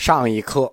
[0.00, 0.72] 上一课，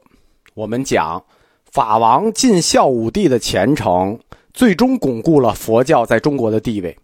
[0.53, 1.21] 我们讲
[1.69, 4.17] 法王尽孝武帝的虔诚，
[4.53, 6.97] 最终巩固了佛教在中国的地位。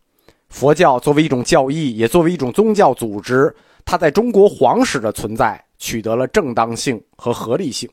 [0.47, 7.89] 佛教作为一种教义，也作为一种宗教组织，它在中国皇室的存在取得了正当性和合理性。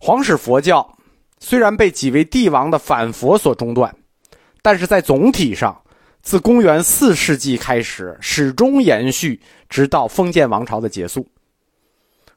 [0.00, 0.98] 皇室佛教
[1.38, 3.94] 虽然被几位帝王的反佛所中断，
[4.62, 5.80] 但是在总体上，
[6.22, 11.24] 自公元四世纪开始，始终延续，直到封建王朝的结束。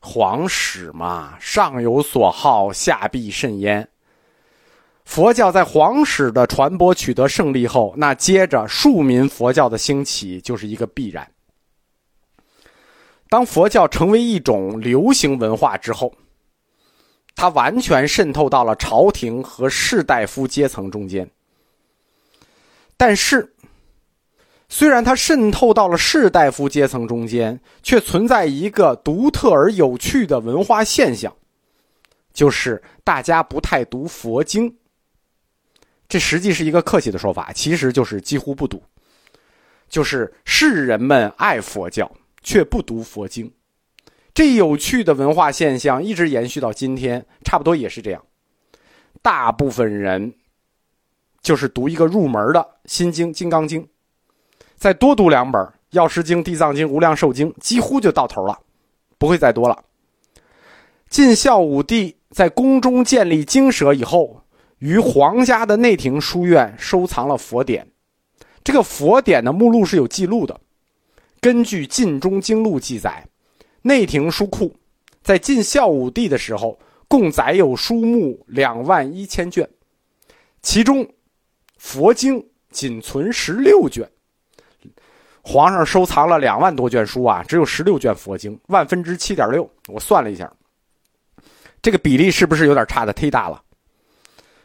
[0.02, 3.88] 皇室嘛，上有所好，下必甚焉。
[5.06, 11.30] 佛教在皇室的传播取得胜利后，那接着庶民佛教的兴起就是一个必然。
[13.30, 16.14] 当佛教成为一种流行文化之后，
[17.36, 21.30] 它完全渗透到了朝廷和士大夫阶层中间。
[22.98, 23.54] 但是，
[24.72, 31.36] 虽然它渗透到了士大夫阶层中间，却存在一个独特而有趣的文化现象，
[32.32, 34.74] 就是大家不太读佛经。
[36.08, 38.82] 这实际是一个客气的说法，其实就是几乎不读。
[39.90, 42.10] 就是士人们爱佛教，
[42.42, 43.54] 却不读佛经。
[44.34, 48.24] 这有趣的文化现象一直延续到今天，差不多也是这样。
[49.22, 50.34] 大部分人
[51.42, 53.84] 就是读一个入门的《心经》《金刚经》。
[54.82, 58.60] 再多读两本《药师经》《地藏经》《无量寿经》，几乎就到头了，
[59.20, 59.84] 不会再多了。
[61.08, 64.42] 晋孝武帝在宫中建立经舍以后，
[64.80, 67.88] 于皇家的内廷书院收藏了佛典。
[68.64, 70.60] 这个佛典的目录是有记录的。
[71.40, 73.28] 根据《晋中经录》记载，
[73.84, 74.76] 内廷书库
[75.22, 79.70] 在晋孝武帝的时候，共载有书目两万一千卷，
[80.64, 81.08] 其中
[81.78, 84.10] 佛经仅存十六卷。
[85.44, 89.70] 皇上收藏了两万多卷书啊，只有十六卷佛经，万分之七点六。
[89.88, 90.52] 我算了一下，
[91.82, 93.62] 这个比例是不是有点差的忒大了？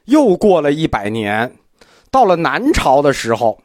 [0.05, 1.57] 又过了一百年，
[2.11, 3.59] 到了南朝的时候，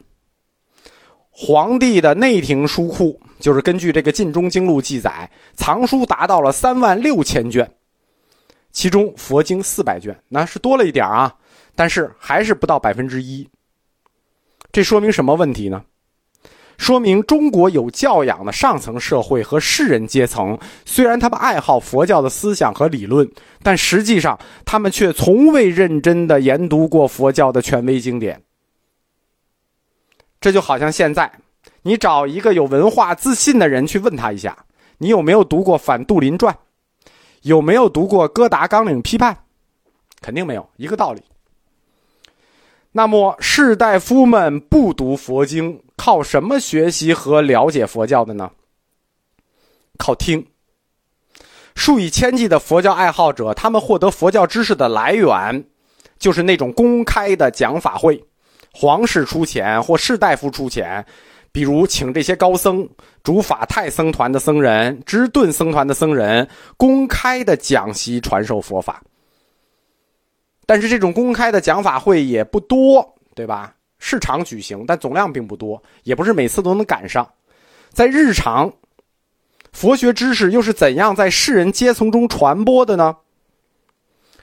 [1.30, 7.70] 皇帝的内廷书库就是根据这个《晋中经录》记载，藏书达到了三万六千卷，
[8.72, 11.36] 其中佛经四百卷，那是多了一点啊，
[11.76, 13.48] 但是还是不到百分之一。
[14.72, 15.84] 这说明什么问题呢？
[16.82, 23.32] 说明中国有教养的上层社会和士人阶层，虽然他们爱好佛教的思想和理论，
[23.62, 28.42] 但实际上他们却从未认真的研读过佛教的权威经典。
[30.40, 31.32] 这就好像现在，
[31.84, 34.66] 你找一个有文化自信的人去问他一下，
[34.98, 36.52] 你有没有读过《反杜林传》，
[37.44, 39.36] 有没有读过《哥达纲领批判》，
[40.20, 41.22] 肯定没有，一个道理。
[42.92, 45.82] 那么士大夫们不读佛经。
[45.98, 48.50] 靠什么学习和了解佛教的呢？
[50.00, 50.44] 靠听。
[51.76, 55.64] 数以千计的佛教爱好者，他们获得佛教知识的来源，
[56.18, 58.20] 就是那种公开的讲法会，
[58.74, 61.06] 皇室出钱或士大夫出钱，
[61.52, 62.90] 比如请这些高僧、
[63.22, 69.04] 主法泰僧团的僧人、支顿僧团的僧人，公开的讲习传授佛法。
[70.72, 73.76] 但是这种公开的讲法会也不多，对吧？
[74.00, 77.30] 市场举行，但总量并不多，也不是每次都能赶上。
[77.90, 78.72] 在日常，
[79.74, 83.18] 佛学知识又是怎样在世人阶层中传播的呢？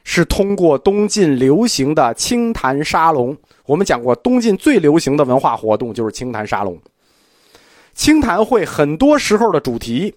[0.05, 3.35] 是通过东晋流行的清谈沙龙。
[3.65, 6.79] 我们讲过，东晋最流行的文化活动就是清谈沙龙。
[7.95, 10.15] 清谈会很多时候的主题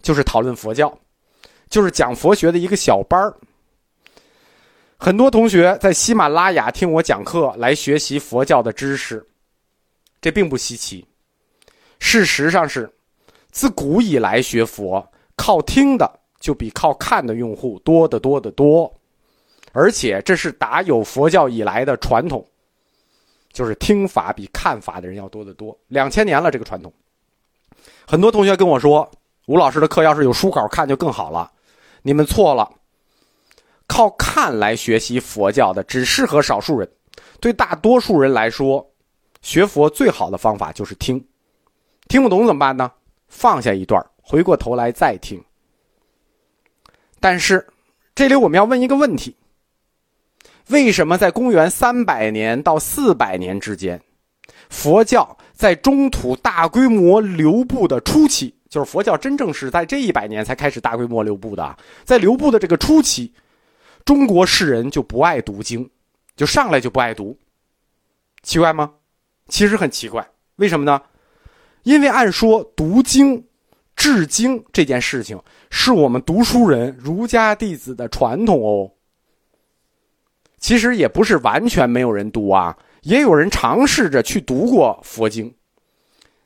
[0.00, 0.96] 就是讨论佛教，
[1.68, 3.34] 就是讲佛学的一个小班儿。
[4.98, 9.24] 很多同学在喜马拉雅听我讲课来学习佛教的知识，
[10.20, 11.06] 这并不稀奇。
[11.98, 12.90] 事实上是，
[13.50, 18.92] 自古以来学佛靠听的就比靠看的用户多得多得多，
[19.72, 22.44] 而且这是打有佛教以来的传统，
[23.52, 25.78] 就是听法比看法的人要多得多。
[25.88, 26.92] 两千年了，这个传统。
[28.06, 29.08] 很多同学跟我说，
[29.46, 31.52] 吴老师的课要是有书稿看就更好了。
[32.02, 32.70] 你们错了。
[33.86, 36.88] 靠看来学习佛教的只适合少数人，
[37.40, 38.84] 对大多数人来说，
[39.42, 41.24] 学佛最好的方法就是听。
[42.08, 42.90] 听不懂怎么办呢？
[43.28, 45.42] 放下一段，回过头来再听。
[47.18, 47.66] 但是，
[48.14, 49.34] 这里我们要问一个问题：
[50.68, 54.00] 为什么在公元三百年到四百年之间，
[54.68, 63.32] 佛教在中土大规模流布的初期，就是佛教真正是在这一百年才开始大规模流布的，在流布的这个初期？
[64.06, 65.90] 中国士人就不爱读经，
[66.36, 67.36] 就上来就不爱读，
[68.42, 68.94] 奇怪吗？
[69.48, 70.26] 其实很奇怪，
[70.56, 71.02] 为什么呢？
[71.82, 73.44] 因为按说读经
[73.96, 75.36] 治经这件事情
[75.70, 78.92] 是我们读书人、儒家弟子的传统哦。
[80.58, 85.52] 其实也不是完全没有人读啊，也有人尝试着去读过佛经。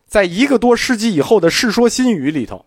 [0.06, 2.64] 在一个多世纪以后的《世说新语》里头，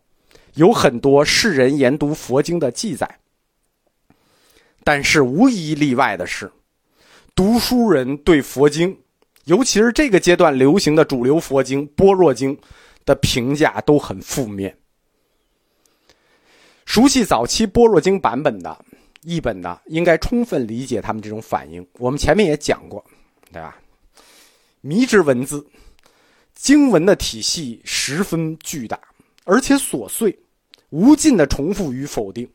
[0.53, 3.19] 有很多世人研读佛经的记载。
[4.83, 6.51] 但是无一例外的是，
[7.33, 8.97] 读书人对佛经，
[9.45, 12.56] 尤其是这个阶段流行的主流佛经《般若经》
[13.06, 14.77] 的评价都很负面。
[16.85, 18.85] 熟悉早期《般若经》版本的
[19.21, 21.86] 译本的，应该充分理解他们这种反应。
[21.94, 23.03] 我们前面也讲过，
[23.51, 23.79] 对吧？
[24.81, 25.65] 迷之文字。
[26.53, 29.00] 经文的体系十分巨大，
[29.44, 30.38] 而且琐碎，
[30.91, 32.47] 无尽的重复与否定。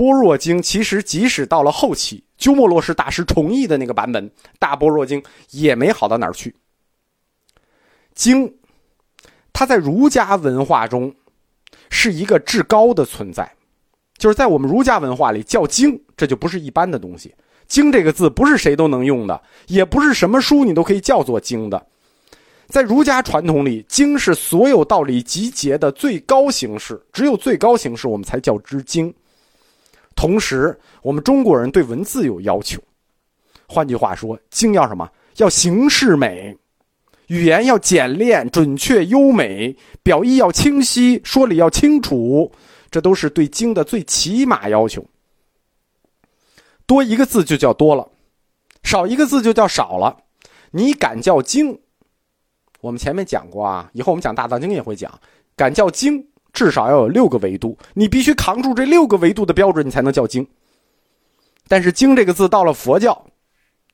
[0.00, 5.20] 般若经其实即使到了后期，鸠摩罗什大师重译的那个版本《大般若经》
[5.50, 6.56] 也没好到哪儿去。
[8.14, 8.54] 经，
[9.52, 11.14] 它在儒家文化中
[11.90, 13.52] 是一个至高的存在，
[14.16, 17.34] 就是在我们儒家文化里叫经，这就不是一般的东西。
[17.66, 21.86] 经这个字不是谁都能用的，也不是什么书你都可以叫做经的。
[22.68, 29.12] 在儒家传统里，经是所有道理集结的最高形式，只有最高形式我们才叫之经。
[30.20, 32.78] 同时，我们中国人对文字有要求，
[33.66, 35.10] 换句话说，经要什么？
[35.36, 36.54] 要形式美，
[37.28, 42.52] 语言要简练、准确、优美，表意要清晰，说理要清楚，
[42.90, 45.02] 这都是对经的最起码要求。
[46.84, 48.06] 多一个字就叫多了，
[48.82, 50.18] 少一个字就叫少了。
[50.72, 51.80] 你敢叫经？
[52.82, 55.18] 我们前面讲过啊，以后我们讲大藏经也会讲，
[55.56, 60.46] 敢叫经，至少要有六个维度，你必须扛住这六个维度的标准，你才能叫经。
[61.68, 63.26] 但是“经”这个字到了佛教，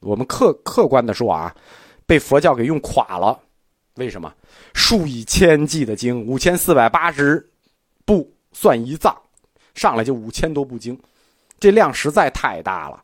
[0.01, 1.55] 我们客客观的说啊，
[2.07, 3.39] 被佛教给用垮了。
[3.97, 4.33] 为什么？
[4.75, 7.47] 数以千计的经，五千四百八十
[8.05, 9.15] 部算一藏，
[9.75, 10.99] 上来就五千多部经，
[11.61, 13.03] 这量实在太大了。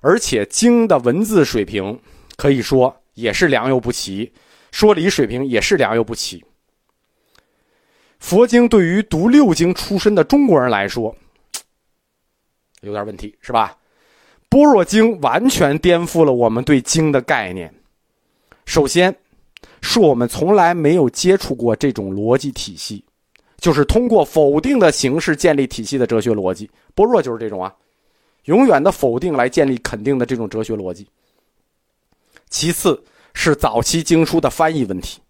[0.00, 2.00] 而且经的文字水平
[2.36, 4.32] 可以说也是良莠不齐。
[4.70, 6.44] 说理水平也是良莠不齐。
[8.20, 11.12] 佛经对于读六经出身的中国人来说，
[12.82, 13.76] 有点问题，是吧？
[14.48, 17.74] 般若经完全颠覆了我们对经的概念。
[18.66, 19.14] 首先，
[19.82, 23.04] 是我们从来没有接触过这种逻辑体系，
[23.58, 26.70] 就是通过否定的形式建立体系的哲学逻辑。
[26.94, 27.74] 般若就是这种啊，
[28.44, 31.08] 永远的否定来建立肯定的这种哲学逻辑。
[32.48, 33.02] 其次。
[33.32, 35.20] 是早期经书的翻译问题。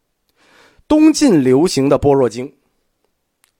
[0.88, 2.50] 东晋流行的般若经，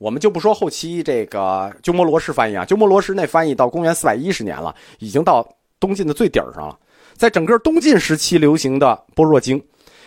[0.00, 5.47] 我们就不说后期这个鸠摩罗什翻译啊，鸠摩罗什那翻译到公元四百一十年了，已经到
[5.79, 6.79] 东晋的最底儿上了。
[7.12, 9.62] 在整个东晋时期流行的般若经，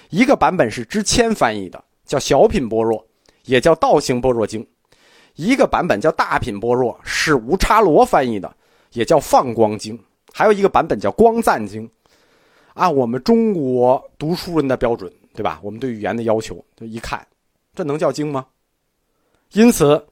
[0.09, 3.05] 一个版本是支谦翻译的，叫小品般若，
[3.45, 4.65] 也叫道行般若经；
[5.35, 8.51] 一个版本叫大品般若，是无差罗翻译的，
[8.93, 9.95] 也叫放光经；
[10.33, 11.87] 还有一个版本叫光赞经。
[12.73, 15.59] 按我们中国读书人的标准，对吧？
[15.61, 17.23] 我们对语言的要求，就一看，
[17.75, 18.43] 这能叫经吗？
[19.53, 20.03] 因此，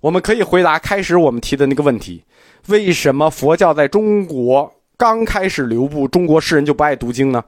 [0.00, 2.24] 我们可以回答开始我们提的那个问题：
[2.68, 7.44] 为什么佛教在中国刚开始流布，中国士人就不爱读经呢？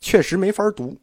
[0.00, 0.96] 确实没法读。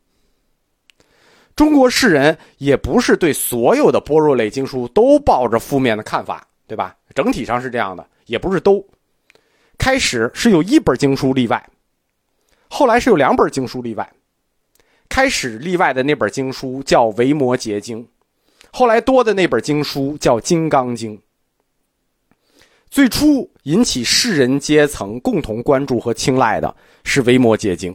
[1.55, 6.93] 中国士人也不是对所有的般若类经书都抱着负面的看法，对吧？
[7.13, 8.85] 整体上是这样的，也不是都。
[9.77, 11.69] 开始是有一本经书例外。
[12.67, 14.11] 后来是有两本经书例外，
[15.07, 18.03] 开始例外的那本经书叫《维摩诘经》，
[18.77, 21.17] 后来多的那本经书叫《金刚经》。
[22.89, 27.93] 最初引起世人阶层共同关注和青睐的是《维摩诘经》。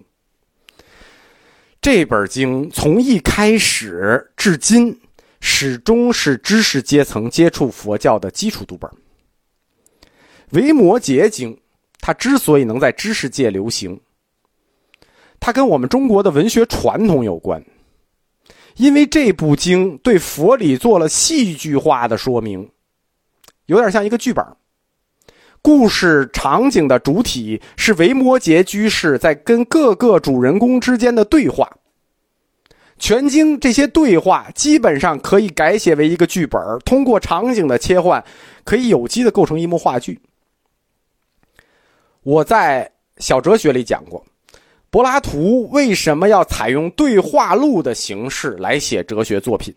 [1.82, 4.98] 这本经从一开始至今，
[5.42, 8.90] 始终是知识阶层接触佛教的基础读本。
[10.52, 11.54] 《维摩诘经》
[12.00, 14.00] 它之所以能在知识界流行，
[15.38, 17.62] 它跟我们中国的文学传统有关，
[18.76, 22.70] 因为这部经对佛理做了戏剧化的说明，
[23.66, 24.44] 有点像一个剧本。
[25.62, 31.70] 故事场景的主体是维摩诘居士在跟各个主人公之间的对话。
[32.98, 38.24] 全经这些对话基本上可以改写为一个剧本，通过场景的切换，
[38.64, 40.20] 可以有机的构成一幕话剧。
[42.22, 44.24] 我在小哲学里讲过。
[44.90, 49.72] 柏拉图为什么要采用对话录的形式来写哲学作品？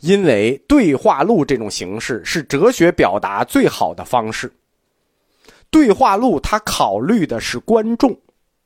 [0.00, 4.52] 因为对话录这种形式是哲学表达最好的方式。
[5.68, 8.16] 对话录它考虑的是观众，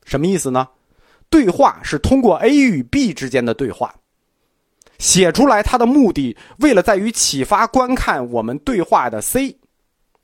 [0.05, 0.69] 什么意思呢？
[1.31, 3.95] 对话是通过 A 与 B 之间的对话，
[4.99, 9.57] 写出来，它的目的为了在于启发观看我们对话的 C，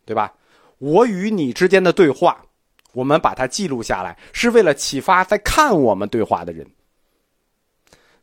[0.04, 0.34] 对吧？
[0.76, 2.44] 我与你之间的对话，
[2.98, 6.66] 我们把它记录下来，是为了启发在看我们对话的人。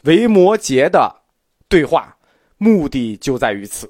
[0.04, 1.22] 维摩诘的
[1.70, 2.18] 对话
[2.58, 3.90] 目的就在于此。